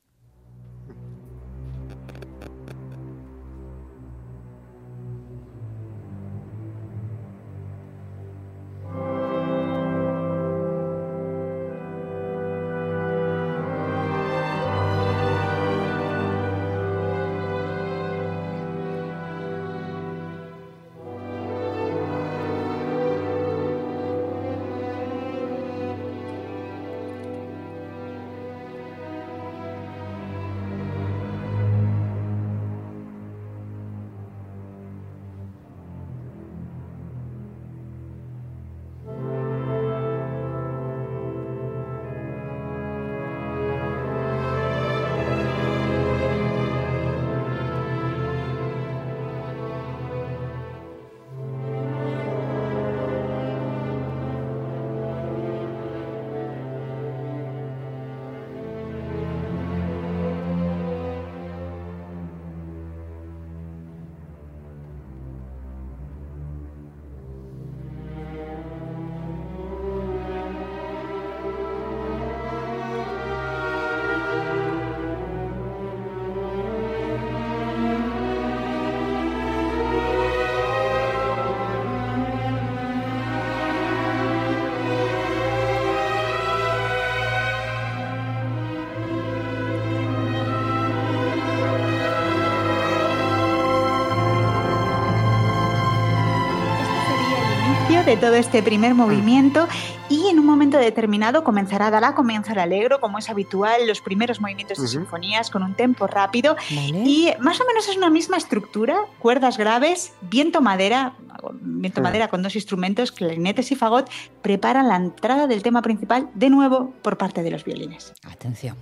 [98.08, 99.68] De todo este primer movimiento
[100.08, 104.40] y en un momento determinado comenzará, dará comienzo al alegro, como es habitual, los primeros
[104.40, 107.04] movimientos de sinfonías con un tempo rápido Vale.
[107.04, 111.16] y más o menos es una misma estructura, cuerdas graves, viento madera,
[111.62, 112.04] viento Ah.
[112.04, 114.10] madera con dos instrumentos, clarinetes y fagot,
[114.42, 118.14] preparan la entrada del tema principal de nuevo por parte de los violines.
[118.24, 118.78] Atención.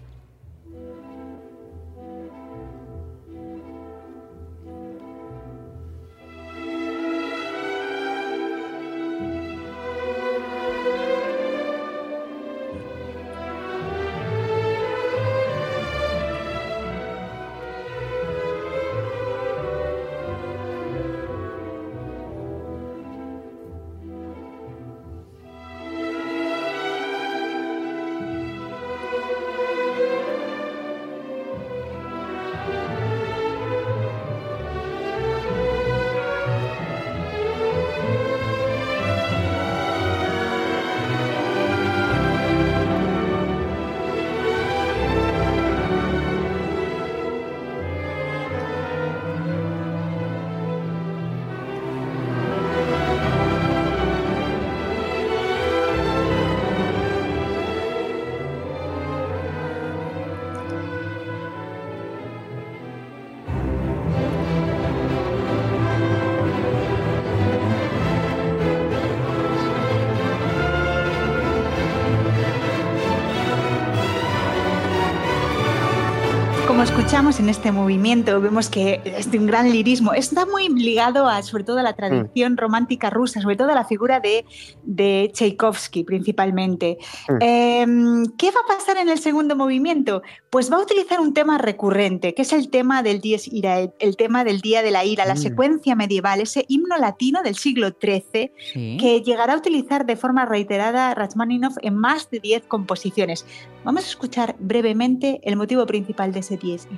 [77.15, 80.11] Escuchamos en este movimiento, vemos que es de un gran lirismo.
[80.11, 83.85] Está muy ligado a, sobre todo a la tradición romántica rusa, sobre todo a la
[83.85, 84.43] figura de,
[84.83, 86.97] de Tchaikovsky principalmente.
[87.29, 87.37] Mm.
[87.39, 90.23] Em, ¿Qué va a pasar en el segundo movimiento?
[90.49, 94.17] Pues va a utilizar un tema recurrente, que es el tema del Dies Irae, el
[94.17, 95.37] tema del Día de la Ira, la Mm.
[95.37, 98.97] secuencia medieval, ese himno latino del siglo XIII Sí.
[98.99, 103.45] que llegará a utilizar de forma reiterada Rachmaninoff en más de 10 composiciones.
[103.85, 106.89] Vamos a escuchar brevemente el motivo principal de ese 10.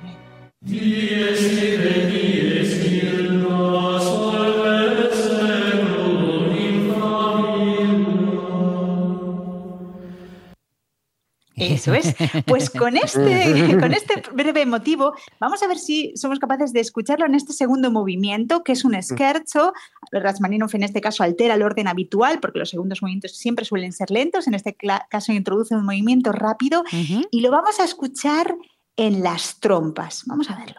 [11.54, 12.14] Eso es.
[12.46, 17.26] Pues con este, con este breve motivo, vamos a ver si somos capaces de escucharlo
[17.26, 19.72] en este segundo movimiento, que es un scherzo.
[20.10, 24.10] Rachmaninoff en este caso altera el orden habitual, porque los segundos movimientos siempre suelen ser
[24.10, 24.46] lentos.
[24.48, 24.76] En este
[25.08, 26.82] caso introduce un movimiento rápido
[27.30, 28.56] y lo vamos a escuchar
[28.98, 30.24] en las trompas.
[30.26, 30.76] Vamos a verlo.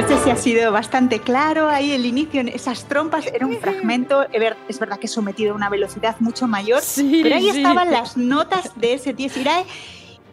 [0.00, 3.58] No sé si ha sido bastante claro ahí el inicio, en esas trompas, era un
[3.58, 7.50] fragmento, es ver- es verdad que sometido a una velocidad mucho mayor, Sí, pero ahí
[7.50, 7.56] sí.
[7.58, 9.64] estaban las notas de ese Dies Irae.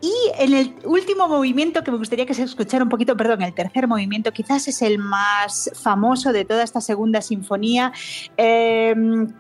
[0.06, 3.54] Y en el último movimiento que me gustaría que se escuchara un poquito, perdón, el
[3.54, 7.92] tercer movimiento, quizás es el más famoso de toda esta segunda sinfonía,
[8.38, 8.94] eh,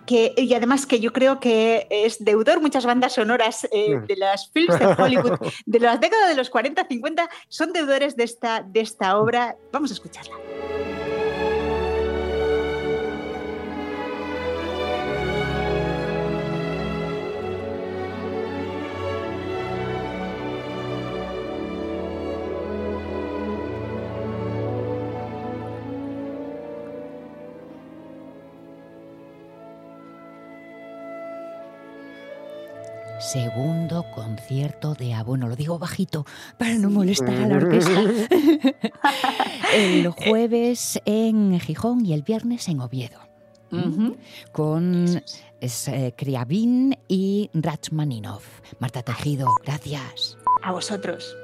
[0.07, 4.05] que, y además que yo creo que es deudor muchas bandas sonoras eh, Mm.
[4.05, 8.61] de las films de Hollywood de las décadas de los 40-50 son deudores de esta,
[8.61, 9.55] de esta obra.
[9.71, 10.35] Vamos a escucharla.
[33.25, 35.23] Segundo concierto de A.
[35.23, 36.27] Bueno, lo digo bajito
[36.59, 38.03] para no molestar a la orquesta.
[39.73, 43.17] el jueves en Gijón y el viernes en Oviedo.
[44.51, 45.23] Con
[45.65, 48.45] Scriabin y Rachmaninoff.
[48.77, 50.37] Marta Tejido, gracias.
[50.61, 51.33] A vosotros.